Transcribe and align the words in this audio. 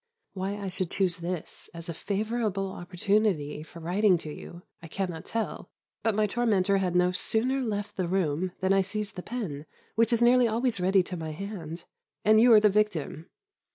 Why 0.33 0.57
I 0.57 0.67
should 0.67 0.89
choose 0.89 1.17
this 1.17 1.69
as 1.75 1.87
a 1.87 1.93
favourable 1.93 2.71
opportunity 2.71 3.61
for 3.61 3.79
writing 3.81 4.17
to 4.25 4.31
you 4.33 4.63
I 4.81 4.87
cannot 4.87 5.25
tell, 5.25 5.69
but 6.01 6.15
my 6.15 6.25
tormentor 6.25 6.77
had 6.79 6.95
no 6.95 7.11
sooner 7.11 7.61
left 7.61 7.97
the 7.97 8.07
room 8.07 8.51
than 8.61 8.73
I 8.73 8.81
seized 8.81 9.15
the 9.15 9.21
pen, 9.21 9.67
which 9.93 10.11
is 10.11 10.23
nearly 10.23 10.47
always 10.47 10.79
ready 10.79 11.03
to 11.03 11.15
my 11.17 11.33
hand, 11.33 11.85
and 12.25 12.41
you 12.41 12.51
are 12.51 12.59
the 12.59 12.67
victim. 12.67 13.29